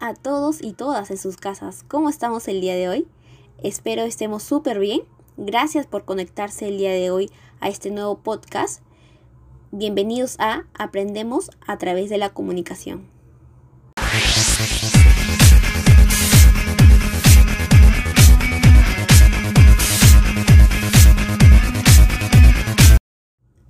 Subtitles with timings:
[0.00, 1.84] a todos y todas en sus casas.
[1.86, 3.06] ¿Cómo estamos el día de hoy?
[3.62, 5.02] Espero estemos súper bien.
[5.36, 7.30] Gracias por conectarse el día de hoy
[7.60, 8.82] a este nuevo podcast.
[9.70, 13.08] Bienvenidos a Aprendemos a través de la comunicación.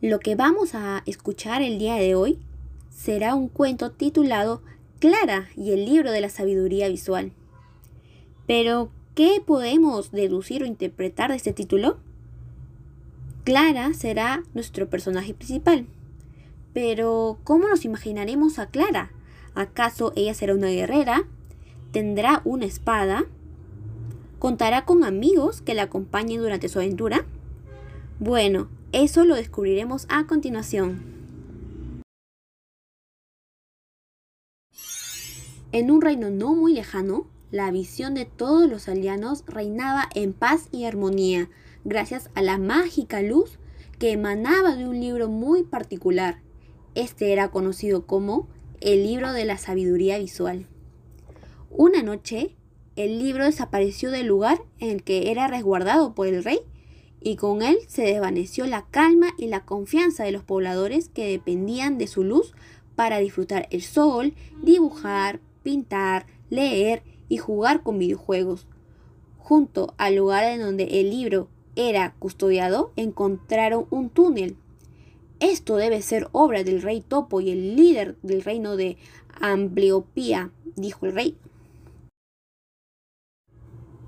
[0.00, 2.38] Lo que vamos a escuchar el día de hoy
[2.88, 4.62] será un cuento titulado
[5.00, 7.32] Clara y el libro de la sabiduría visual.
[8.46, 11.98] Pero, ¿qué podemos deducir o interpretar de este título?
[13.44, 15.86] Clara será nuestro personaje principal.
[16.74, 19.10] Pero, ¿cómo nos imaginaremos a Clara?
[19.54, 21.24] ¿Acaso ella será una guerrera?
[21.92, 23.24] ¿Tendrá una espada?
[24.38, 27.24] ¿Contará con amigos que la acompañen durante su aventura?
[28.18, 31.19] Bueno, eso lo descubriremos a continuación.
[35.72, 40.68] En un reino no muy lejano, la visión de todos los aldeanos reinaba en paz
[40.72, 41.48] y armonía,
[41.84, 43.58] gracias a la mágica luz
[44.00, 46.40] que emanaba de un libro muy particular.
[46.96, 48.48] Este era conocido como
[48.80, 50.66] el libro de la sabiduría visual.
[51.70, 52.56] Una noche,
[52.96, 56.58] el libro desapareció del lugar en el que era resguardado por el rey
[57.20, 61.96] y con él se desvaneció la calma y la confianza de los pobladores que dependían
[61.96, 62.54] de su luz
[62.96, 68.66] para disfrutar el sol, dibujar, pintar, leer y jugar con videojuegos.
[69.38, 74.56] Junto al lugar en donde el libro era custodiado, encontraron un túnel.
[75.40, 78.98] Esto debe ser obra del rey Topo y el líder del reino de
[79.40, 81.36] Ambliopía, dijo el rey.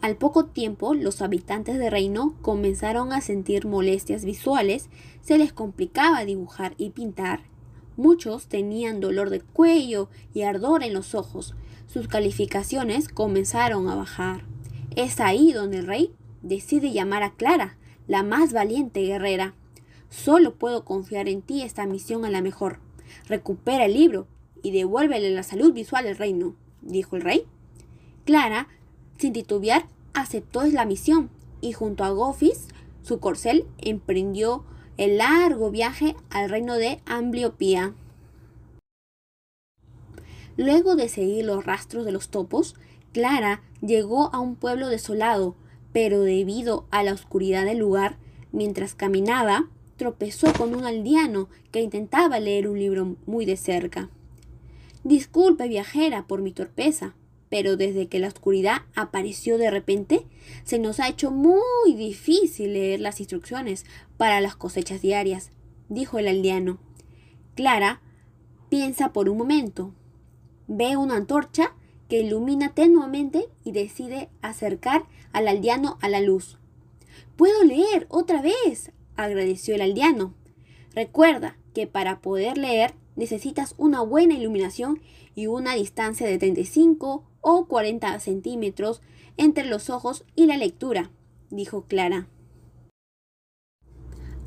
[0.02, 6.24] Al poco tiempo, los habitantes del reino comenzaron a sentir molestias visuales, se les complicaba
[6.24, 7.44] dibujar y pintar,
[8.02, 11.54] Muchos tenían dolor de cuello y ardor en los ojos.
[11.86, 14.42] Sus calificaciones comenzaron a bajar.
[14.96, 16.12] Es ahí donde el rey
[16.42, 17.76] decide llamar a Clara,
[18.08, 19.54] la más valiente guerrera.
[20.10, 22.80] Solo puedo confiar en ti esta misión a la mejor.
[23.28, 24.26] Recupera el libro
[24.64, 27.46] y devuélvele la salud visual al reino, dijo el rey.
[28.24, 28.66] Clara,
[29.16, 31.30] sin titubear, aceptó la misión
[31.60, 32.66] y junto a Gofis,
[33.04, 34.64] su corcel, emprendió
[34.98, 37.94] el largo viaje al reino de Ambliopía.
[40.56, 42.74] Luego de seguir los rastros de los topos,
[43.12, 45.56] Clara llegó a un pueblo desolado,
[45.92, 48.16] pero debido a la oscuridad del lugar,
[48.52, 54.10] mientras caminaba, tropezó con un aldeano que intentaba leer un libro muy de cerca.
[55.04, 57.14] Disculpe, viajera, por mi torpeza,
[57.52, 60.24] pero desde que la oscuridad apareció de repente,
[60.64, 63.84] se nos ha hecho muy difícil leer las instrucciones
[64.16, 65.50] para las cosechas diarias,
[65.90, 66.78] dijo el aldeano.
[67.54, 68.00] Clara
[68.70, 69.92] piensa por un momento,
[70.66, 71.74] ve una antorcha
[72.08, 75.04] que ilumina tenuamente y decide acercar
[75.34, 76.58] al aldeano a la luz.
[77.36, 80.32] Puedo leer otra vez, agradeció el aldeano.
[80.94, 85.02] Recuerda que para poder leer necesitas una buena iluminación
[85.34, 89.02] y una distancia de 35 o 40 centímetros
[89.36, 91.10] entre los ojos y la lectura,
[91.50, 92.28] dijo Clara.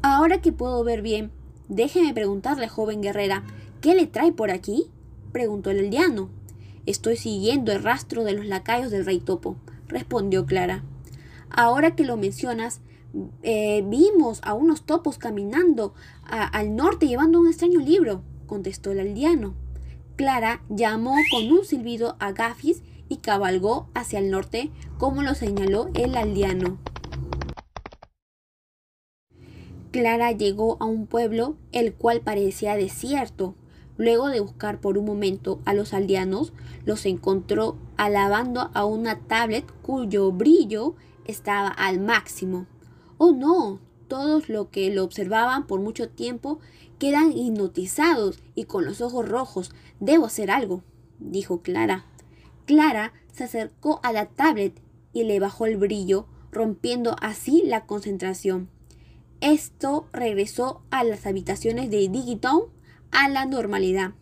[0.01, 1.31] Ahora que puedo ver bien,
[1.67, 3.43] déjeme preguntarle, joven guerrera,
[3.81, 4.87] ¿qué le trae por aquí?
[5.31, 6.29] preguntó el aldeano.
[6.85, 9.57] Estoy siguiendo el rastro de los lacayos del rey topo,
[9.87, 10.83] respondió Clara.
[11.49, 12.81] Ahora que lo mencionas,
[13.43, 19.55] eh, vimos a unos topos caminando al norte llevando un extraño libro, contestó el aldeano.
[20.15, 25.89] Clara llamó con un silbido a Gafis y cabalgó hacia el norte, como lo señaló
[25.93, 26.77] el aldeano.
[29.91, 33.55] Clara llegó a un pueblo el cual parecía desierto.
[33.97, 36.53] Luego de buscar por un momento a los aldeanos,
[36.85, 40.95] los encontró alabando a una tablet cuyo brillo
[41.25, 42.67] estaba al máximo.
[43.17, 46.59] Oh no, todos los que lo observaban por mucho tiempo
[46.99, 49.71] quedan hipnotizados y con los ojos rojos.
[49.99, 50.83] Debo hacer algo,
[51.19, 52.05] dijo Clara.
[52.65, 54.81] Clara se acercó a la tablet
[55.13, 58.69] y le bajó el brillo, rompiendo así la concentración.
[59.41, 62.63] Esto regresó a las habitaciones de Digitown
[63.11, 64.13] a la normalidad.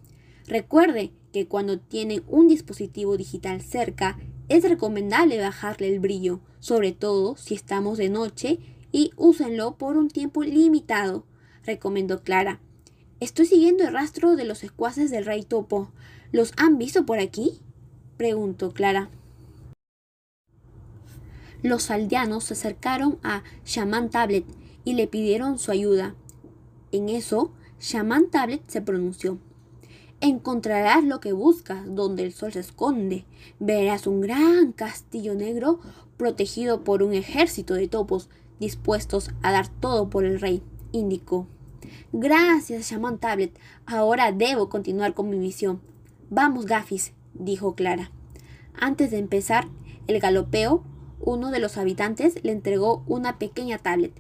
[0.47, 4.17] Recuerde que cuando tienen un dispositivo digital cerca,
[4.49, 8.59] es recomendable bajarle el brillo, sobre todo si estamos de noche,
[8.93, 11.25] y úsenlo por un tiempo limitado,
[11.65, 12.61] recomendó Clara.
[13.19, 15.89] Estoy siguiendo el rastro de los secuaces del rey topo.
[16.31, 17.59] ¿Los han visto por aquí?
[18.17, 19.09] preguntó Clara.
[21.63, 24.45] Los aldeanos se acercaron a Shaman Tablet
[24.85, 26.13] y le pidieron su ayuda.
[26.91, 29.39] En eso, Shaman Tablet se pronunció.
[30.21, 33.25] encontrarás lo que buscas donde el sol se esconde.
[33.59, 35.79] Verás un gran castillo negro
[36.15, 38.29] protegido por un ejército de topos
[38.59, 40.61] dispuestos a dar todo por el rey,
[40.91, 41.47] indicó.
[42.11, 43.57] Gracias, Shaman Tablet.
[43.85, 45.81] Ahora debo continuar con mi misión.
[46.29, 48.11] Vamos, Gafis, dijo Clara.
[48.73, 49.67] Antes de empezar
[50.07, 50.83] el galopeo,
[51.19, 54.13] uno de los habitantes le entregó una pequeña tablet.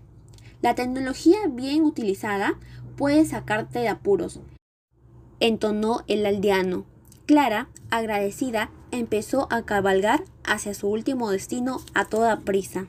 [0.61, 2.53] La tecnología bien utilizada
[2.95, 4.39] puede sacarte de apuros,
[5.39, 6.85] entonó el aldeano.
[7.25, 12.87] Clara, agradecida, empezó a cabalgar hacia su último destino a toda prisa.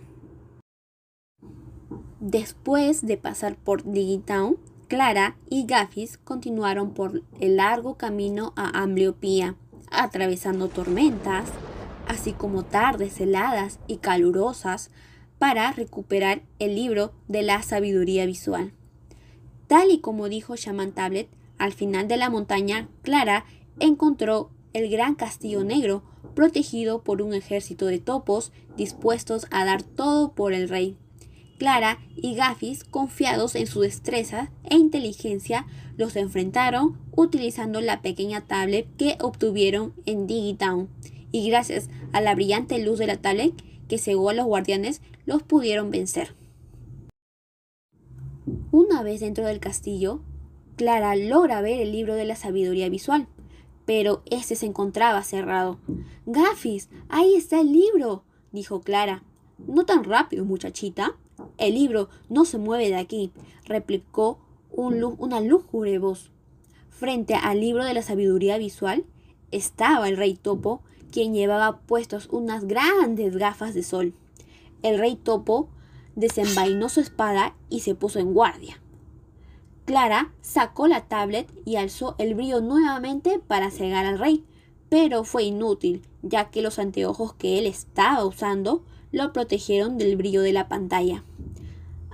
[2.26, 4.56] Después de pasar por Digitown,
[4.88, 9.56] Clara y Gaffis continuaron por el largo camino a Ambliopía,
[9.90, 11.50] atravesando tormentas,
[12.08, 14.90] así como tardes heladas y calurosas,
[15.38, 18.72] para recuperar el libro de la sabiduría visual.
[19.66, 21.28] Tal y como dijo Shaman Tablet,
[21.58, 23.44] al final de la montaña, Clara
[23.80, 26.02] encontró el gran castillo negro,
[26.34, 30.96] protegido por un ejército de topos dispuestos a dar todo por el rey.
[31.58, 35.66] Clara y Gaffis, confiados en su destreza e inteligencia,
[35.96, 40.88] los enfrentaron utilizando la pequeña tablet que obtuvieron en Digitown.
[41.30, 43.54] Y gracias a la brillante luz de la tablet
[43.88, 46.34] que cegó a los guardianes, los pudieron vencer.
[48.70, 50.20] Una vez dentro del castillo,
[50.76, 53.28] Clara logra ver el libro de la sabiduría visual,
[53.86, 55.78] pero este se encontraba cerrado.
[56.26, 59.22] Gaffis, ahí está el libro, dijo Clara.
[59.66, 61.16] No tan rápido, muchachita.
[61.58, 63.32] El libro no se mueve de aquí,
[63.64, 64.38] replicó
[64.70, 66.30] una lúgubre voz.
[66.90, 69.04] Frente al libro de la sabiduría visual
[69.50, 74.14] estaba el rey topo, quien llevaba puestos unas grandes gafas de sol.
[74.82, 75.68] El rey topo
[76.16, 78.80] desenvainó su espada y se puso en guardia.
[79.84, 84.44] Clara sacó la tablet y alzó el brillo nuevamente para cegar al rey,
[84.88, 90.42] pero fue inútil, ya que los anteojos que él estaba usando lo protegieron del brillo
[90.42, 91.24] de la pantalla.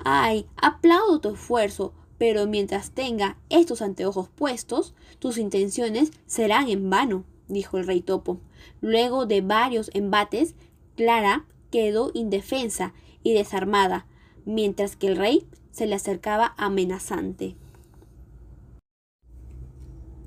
[0.05, 7.25] Ay, aplaudo tu esfuerzo, pero mientras tenga estos anteojos puestos, tus intenciones serán en vano,
[7.49, 8.41] dijo el rey topo.
[8.81, 10.55] Luego de varios embates,
[10.97, 12.93] Clara quedó indefensa
[13.23, 14.07] y desarmada,
[14.45, 17.57] mientras que el rey se le acercaba amenazante.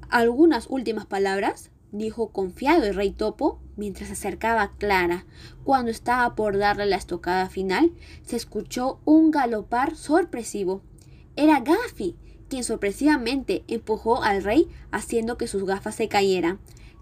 [0.09, 5.25] Algunas últimas palabras, dijo confiado el rey topo mientras se acercaba a Clara.
[5.63, 7.93] Cuando estaba por darle la estocada final,
[8.23, 10.81] se escuchó un galopar sorpresivo.
[11.35, 12.17] Era Gaffy,
[12.49, 16.59] quien sorpresivamente empujó al rey haciendo que sus gafas se cayeran.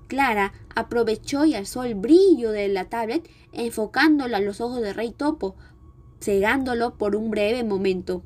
[0.08, 5.12] Clara aprovechó y alzó el brillo de la tablet, enfocándola a los ojos del rey
[5.12, 5.56] topo,
[6.20, 8.24] cegándolo por un breve momento.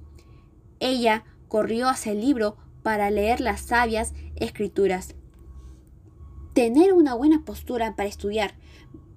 [0.79, 5.15] Ella corrió hacia el libro para leer las sabias escrituras.
[6.55, 8.53] Tener una buena postura para estudiar,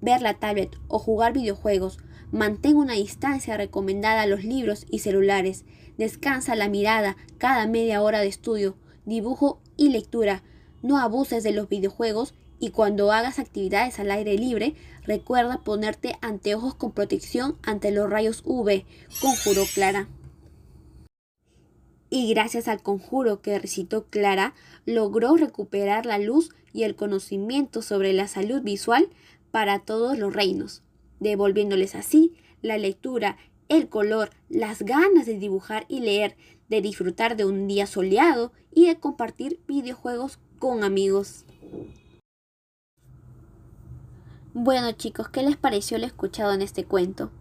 [0.01, 1.97] ver la tablet o jugar videojuegos.
[2.33, 5.63] Mantén una distancia recomendada a los libros y celulares.
[5.97, 8.75] Descansa la mirada cada media hora de estudio,
[9.05, 10.43] dibujo y lectura.
[10.81, 16.75] No abuses de los videojuegos y cuando hagas actividades al aire libre, recuerda ponerte anteojos
[16.75, 18.83] con protección ante los rayos UV,
[19.21, 20.09] conjuró Clara
[22.09, 24.53] y gracias al conjuro que recitó Clara,
[24.85, 29.09] logró recuperar la luz y el conocimiento sobre la salud visual
[29.51, 30.81] para todos los reinos,
[31.19, 33.37] devolviéndoles así la lectura,
[33.67, 36.35] el color, las ganas de dibujar y leer,
[36.69, 41.45] de disfrutar de un día soleado y de compartir videojuegos con amigos.
[44.53, 47.31] Bueno chicos, ¿qué les pareció lo escuchado en este cuento?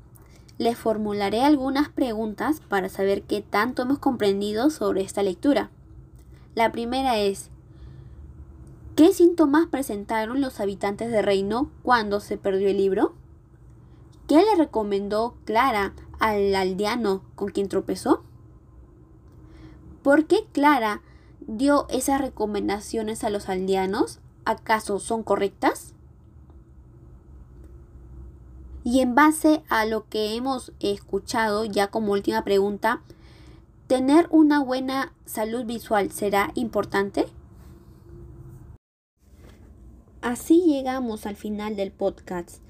[0.58, 5.70] Les formularé algunas preguntas para saber qué tanto hemos comprendido sobre esta lectura.
[6.54, 7.50] La primera es,
[8.96, 13.14] ¿qué síntomas presentaron los habitantes de Reino cuando se perdió el libro?
[14.26, 18.24] ¿Qué le recomendó Clara al aldeano con quien tropezó?
[20.02, 21.02] ¿Por qué Clara
[21.46, 24.20] dio esas recomendaciones a los aldeanos?
[24.44, 25.94] ¿Acaso son correctas?
[28.88, 33.02] Y en base a lo que hemos escuchado, ya como última pregunta,
[33.86, 37.26] ¿tener una buena salud visual será importante?
[40.22, 42.62] Así llegamos al final del podcast.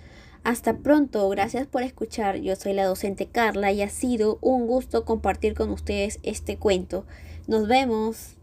[0.42, 2.38] Hasta pronto, gracias por escuchar.
[2.38, 7.04] Yo soy la docente Carla y ha sido un gusto compartir con ustedes este cuento.
[7.46, 8.37] Nos vemos.